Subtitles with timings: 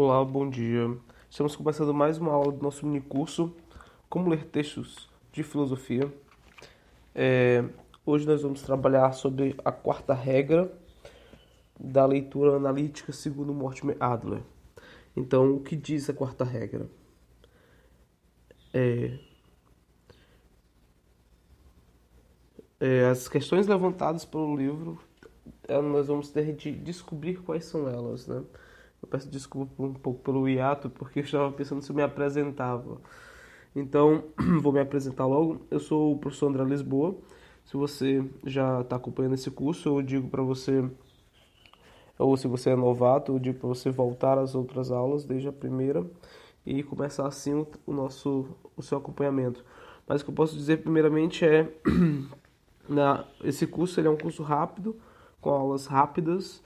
[0.00, 0.96] Olá, bom dia.
[1.28, 3.52] Estamos começando mais uma aula do nosso mini curso
[4.08, 6.08] Como Ler Textos de Filosofia.
[7.12, 7.64] É,
[8.06, 10.72] hoje nós vamos trabalhar sobre a quarta regra
[11.76, 14.40] da leitura analítica segundo Mortimer Adler.
[15.16, 16.88] Então, o que diz a quarta regra?
[18.72, 19.18] É,
[22.78, 24.96] é, as questões levantadas pelo livro,
[25.66, 28.44] é, nós vamos ter de descobrir quais são elas, né?
[29.02, 33.00] Eu peço desculpa um pouco pelo hiato, porque eu estava pensando se eu me apresentava.
[33.74, 34.24] Então,
[34.60, 35.60] vou me apresentar logo.
[35.70, 37.16] Eu sou o professor André Lisboa.
[37.64, 40.88] Se você já está acompanhando esse curso, eu digo para você,
[42.18, 45.52] ou se você é novato, eu digo para você voltar às outras aulas desde a
[45.52, 46.04] primeira
[46.64, 49.64] e começar assim o, nosso, o seu acompanhamento.
[50.06, 51.68] Mas o que eu posso dizer primeiramente é,
[52.88, 54.96] na, esse curso ele é um curso rápido,
[55.40, 56.62] com aulas rápidas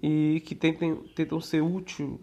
[0.00, 2.20] e que tentem, tentam ser útil,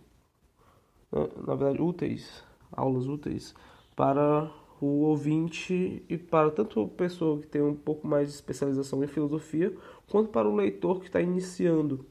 [1.11, 3.53] né, na verdade úteis, aulas úteis
[3.95, 9.03] para o ouvinte e para tanto a pessoa que tem um pouco mais de especialização
[9.03, 9.75] em filosofia,
[10.07, 12.05] quanto para o leitor que está iniciando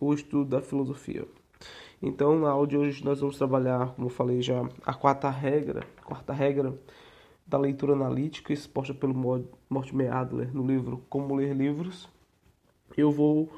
[0.00, 1.26] o estudo da filosofia.
[2.00, 5.86] Então, na aula de hoje nós vamos trabalhar, como eu falei já, a quarta regra,
[6.04, 6.76] quarta regra
[7.46, 9.14] da leitura analítica exposta pelo
[9.68, 12.08] Mortimer Adler no livro Como Ler Livros.
[12.96, 13.50] Eu vou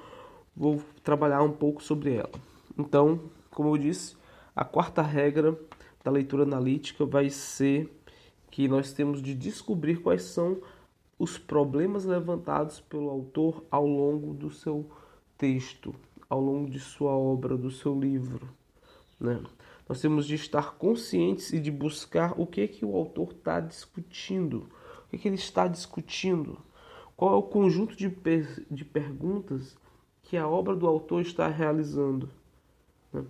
[0.57, 2.31] vou trabalhar um pouco sobre ela.
[2.79, 4.17] Então, como eu disse,
[4.55, 5.59] a quarta regra
[6.03, 7.91] da leitura analítica vai ser
[8.51, 10.61] que nós temos de descobrir quais são
[11.19, 14.89] os problemas levantados pelo autor ao longo do seu
[15.39, 15.95] texto,
[16.29, 18.49] ao longo de sua obra, do seu livro.
[19.19, 19.43] Né?
[19.89, 24.69] Nós temos de estar conscientes e de buscar o que que o autor está discutindo,
[25.07, 26.59] o que, que ele está discutindo,
[27.17, 29.77] qual é o conjunto de, per de perguntas
[30.25, 32.29] que a obra do autor está realizando.
[33.13, 33.25] Né?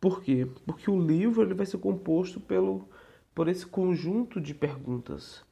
[0.00, 0.48] Por quê?
[0.64, 2.88] Porque o livro ele vai ser composto pelo,
[3.34, 5.44] por esse conjunto de perguntas.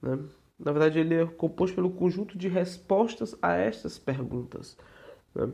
[0.00, 0.18] Né?
[0.58, 4.76] Na verdade, ele é composto pelo conjunto de respostas a estas perguntas.
[5.34, 5.50] Né?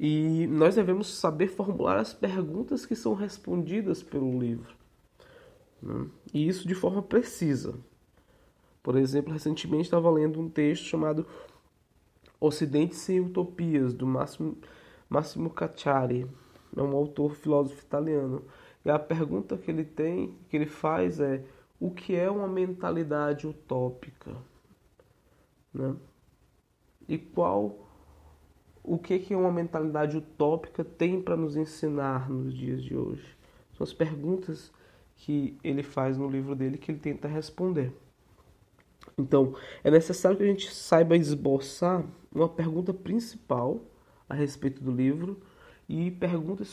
[0.00, 4.74] E nós devemos saber formular as perguntas que são respondidas pelo livro.
[5.82, 6.06] Né?
[6.32, 7.74] E isso de forma precisa.
[8.82, 11.26] Por exemplo, recentemente estava lendo um texto chamado
[12.40, 14.56] Ocidente sem Utopias, do Massimo,
[15.08, 16.26] Massimo Cacciari,
[16.76, 18.44] é um autor filósofo italiano.
[18.84, 21.44] E a pergunta que ele tem, que ele faz é:
[21.80, 24.36] o que é uma mentalidade utópica?
[25.74, 25.96] Né?
[27.08, 27.88] E qual
[28.82, 33.36] o que que uma mentalidade utópica tem para nos ensinar nos dias de hoje?
[33.76, 34.72] São as perguntas
[35.16, 37.92] que ele faz no livro dele que ele tenta responder.
[39.18, 43.80] Então, é necessário que a gente saiba esboçar uma pergunta principal
[44.28, 45.40] a respeito do livro
[45.88, 46.68] e perguntas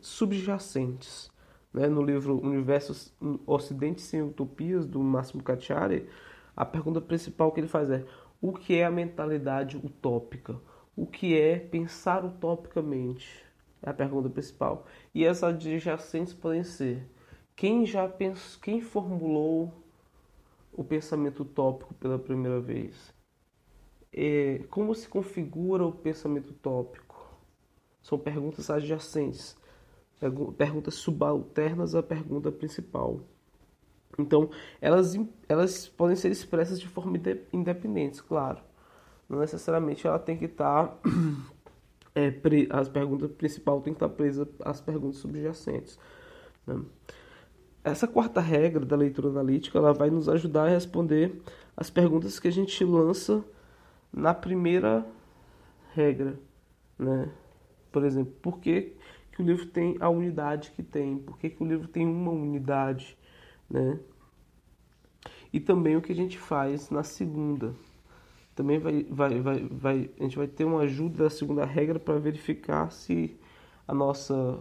[0.00, 1.30] subjacentes.
[1.72, 1.86] Né?
[1.88, 3.12] No livro Universo
[3.46, 6.08] Ocidente Sem Utopias, do Máximo Cacciari,
[6.56, 8.04] a pergunta principal que ele faz é
[8.40, 10.58] o que é a mentalidade utópica?
[10.96, 13.44] O que é pensar utopicamente?
[13.82, 14.86] É a pergunta principal.
[15.14, 17.06] E as adjacentes podem ser
[17.54, 19.85] quem já pensou, quem formulou
[20.76, 23.12] o pensamento utópico pela primeira vez?
[24.12, 27.16] É, como se configura o pensamento utópico?
[28.02, 29.56] São perguntas adjacentes,
[30.56, 33.20] perguntas subalternas à pergunta principal.
[34.18, 34.50] Então,
[34.80, 35.14] elas,
[35.48, 37.18] elas podem ser expressas de forma
[37.52, 38.60] independente, claro.
[39.28, 40.86] Não necessariamente ela tem que estar.
[40.86, 40.98] Tá,
[42.14, 45.98] é, pre, as perguntas principal tem que estar tá presa às perguntas subjacentes.
[46.66, 46.80] Né?
[47.86, 51.40] Essa quarta regra da leitura analítica ela vai nos ajudar a responder
[51.76, 53.44] as perguntas que a gente lança
[54.12, 55.06] na primeira
[55.94, 56.36] regra,
[56.98, 57.30] né?
[57.92, 58.96] Por exemplo, por que,
[59.30, 61.16] que o livro tem a unidade que tem?
[61.16, 63.16] Por que, que o livro tem uma unidade,
[63.70, 64.00] né?
[65.52, 67.72] E também o que a gente faz na segunda.
[68.56, 72.18] Também vai, vai, vai, vai, a gente vai ter uma ajuda da segunda regra para
[72.18, 73.38] verificar se
[73.86, 74.58] a nossa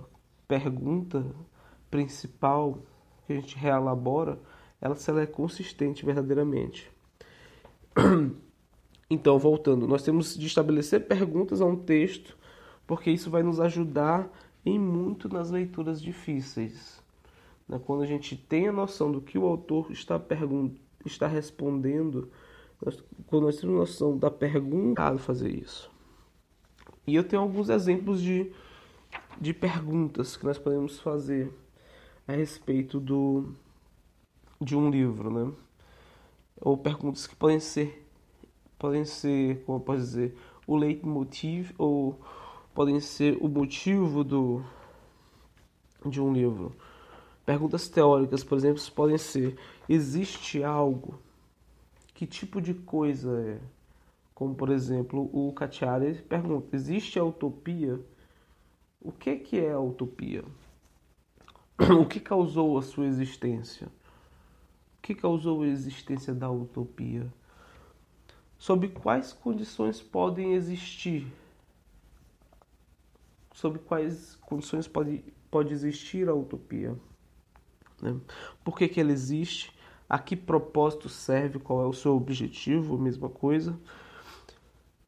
[0.48, 1.26] pergunta
[1.90, 2.84] principal
[3.26, 4.40] que a gente reelabora,
[4.80, 6.92] ela, se ela é consistente verdadeiramente.
[9.08, 12.36] Então, voltando, nós temos de estabelecer perguntas a um texto,
[12.88, 14.28] porque isso vai nos ajudar
[14.66, 17.04] em muito nas leituras difíceis.
[17.68, 17.80] Né?
[17.86, 20.20] Quando a gente tem a noção do que o autor está,
[21.06, 22.32] está respondendo,
[23.28, 25.92] quando nós temos noção da pergunta, fazer isso.
[27.06, 28.52] E eu tenho alguns exemplos de,
[29.40, 31.54] de perguntas que nós podemos fazer
[32.28, 33.54] a respeito do,
[34.60, 35.54] de um livro, né?
[36.60, 38.08] Ou perguntas que podem ser,
[38.80, 42.20] podem ser, como eu posso dizer, o leitmotiv, ou
[42.74, 44.64] podem ser o motivo do,
[46.06, 46.76] de um livro.
[47.46, 49.58] Perguntas teóricas, por exemplo, podem ser:
[49.88, 51.20] existe algo?
[52.14, 53.60] Que tipo de coisa é?
[54.34, 58.00] Como, por exemplo, o Cacciari pergunta: existe a utopia?
[59.00, 60.44] O que, que é a utopia?
[62.00, 63.88] O que causou a sua existência?
[63.88, 67.32] O que causou a existência da utopia?
[68.58, 71.28] Sob quais condições podem existir?
[73.54, 76.96] Sob quais condições pode, pode existir a utopia?
[78.02, 78.20] Né?
[78.64, 79.76] Por que, que ela existe?
[80.08, 81.60] A que propósito serve?
[81.60, 82.98] Qual é o seu objetivo?
[82.98, 83.78] Mesma coisa.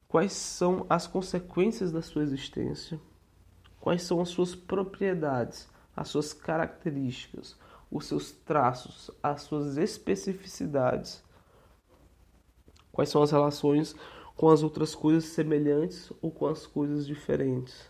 [0.07, 2.99] Quais são as consequências da sua existência?
[3.79, 7.55] Quais são as suas propriedades, as suas características,
[7.89, 11.23] os seus traços, as suas especificidades?
[12.91, 13.95] Quais são as relações
[14.35, 17.89] com as outras coisas semelhantes ou com as coisas diferentes?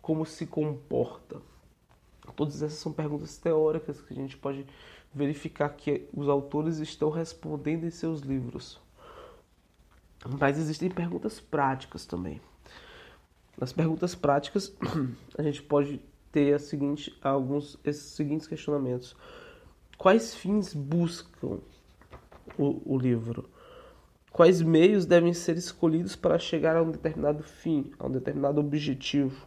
[0.00, 1.42] Como se comporta?
[2.34, 4.66] Todas essas são perguntas teóricas que a gente pode
[5.12, 8.80] verificar que os autores estão respondendo em seus livros.
[10.38, 12.40] Mas existem perguntas práticas também.
[13.58, 14.72] Nas perguntas práticas,
[15.36, 16.00] a gente pode
[16.32, 19.16] ter seguinte, alguns esses seguintes questionamentos:
[19.96, 21.58] Quais fins buscam
[22.56, 23.48] o, o livro?
[24.30, 29.46] Quais meios devem ser escolhidos para chegar a um determinado fim, a um determinado objetivo?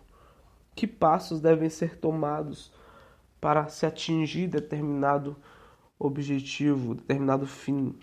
[0.76, 2.72] Que passos devem ser tomados
[3.40, 5.38] para se atingir determinado
[5.98, 7.96] objetivo, determinado fim?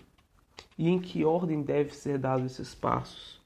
[0.77, 3.39] E em que ordem deve ser dado esses passos?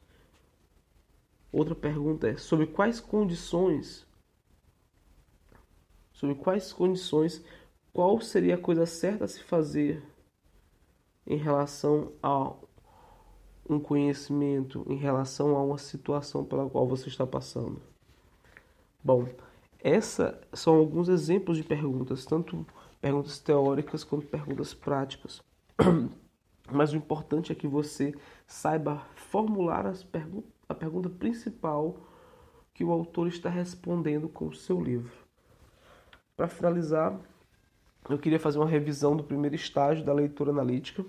[1.52, 4.08] Outra pergunta é: sobre quais condições?
[6.24, 7.44] Sobre quais condições?
[7.92, 10.02] Qual seria a coisa certa a se fazer
[11.28, 12.54] em relação a
[13.70, 17.82] um conhecimento, em relação a uma situação pela qual você está passando?
[19.04, 19.28] Bom,
[19.80, 22.66] essas são alguns exemplos de perguntas, tanto
[23.02, 25.44] perguntas teóricas quanto perguntas práticas.
[26.72, 28.16] Mas o importante é que você
[28.48, 29.86] saiba formular
[30.70, 31.98] a pergunta principal
[32.74, 35.23] que o autor está respondendo com o seu livro.
[36.36, 37.20] Para finalizar,
[38.10, 41.06] eu queria fazer uma revisão do primeiro estágio da leitura analítica,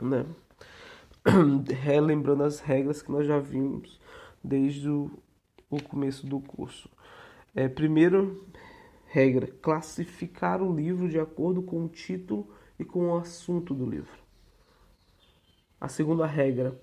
[0.00, 0.26] né?
[1.82, 4.00] relembrando as regras que nós já vimos
[4.42, 5.10] desde o
[5.88, 6.90] começo do curso.
[7.54, 8.44] É, primeiro
[9.06, 14.18] regra: classificar o livro de acordo com o título e com o assunto do livro.
[15.80, 16.76] A segunda regra: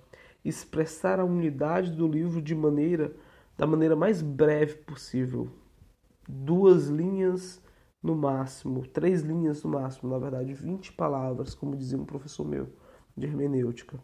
[0.43, 3.13] expressar a unidade do livro de maneira
[3.57, 5.60] da maneira mais breve possível.
[6.33, 7.61] Duas linhas
[8.01, 12.69] no máximo, três linhas no máximo, na verdade, 20 palavras, como dizia um professor meu
[13.15, 13.99] de hermenêutica.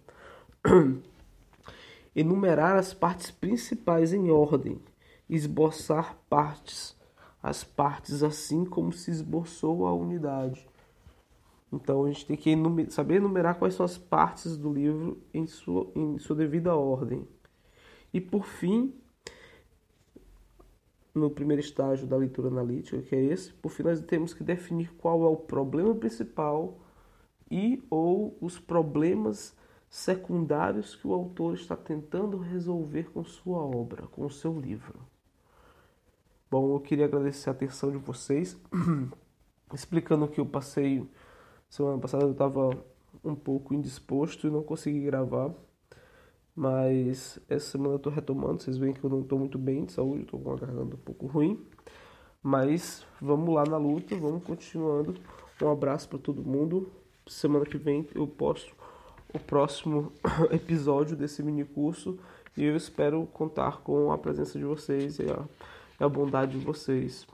[2.16, 4.82] Enumerar as partes principais em ordem
[5.30, 6.96] esboçar partes,
[7.42, 10.68] as partes assim como se esboçou a unidade.
[11.72, 15.46] Então a gente tem que enumer, saber enumerar quais são as partes do livro em
[15.46, 17.28] sua, em sua devida ordem.
[18.14, 18.94] E por fim,
[21.18, 24.94] no primeiro estágio da leitura analítica, que é esse, por fim nós temos que definir
[24.96, 26.80] qual é o problema principal
[27.50, 29.56] e ou os problemas
[29.90, 35.00] secundários que o autor está tentando resolver com sua obra, com o seu livro.
[36.50, 38.58] Bom, eu queria agradecer a atenção de vocês.
[39.74, 41.06] Explicando que eu passei
[41.70, 42.70] semana passada eu estava
[43.24, 45.54] um pouco indisposto e não consegui gravar.
[46.58, 48.64] Mas essa semana eu estou retomando.
[48.64, 51.00] Vocês veem que eu não estou muito bem de saúde, estou com uma garganta um
[51.00, 51.64] pouco ruim.
[52.42, 55.14] Mas vamos lá na luta, vamos continuando.
[55.62, 56.92] Um abraço para todo mundo.
[57.28, 58.76] Semana que vem eu posto
[59.32, 60.12] o próximo
[60.50, 62.18] episódio desse mini curso
[62.56, 65.46] e eu espero contar com a presença de vocês e a
[66.00, 67.28] é a bondade de vocês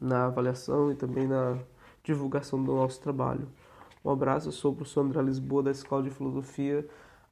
[0.00, 1.58] na avaliação e também na
[2.04, 3.48] divulgação do nosso trabalho.
[4.04, 6.86] Um abraço, eu sou o professor André Lisboa da Escola de Filosofia.